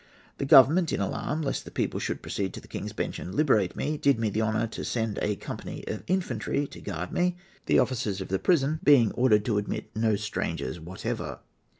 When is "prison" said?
8.39-8.79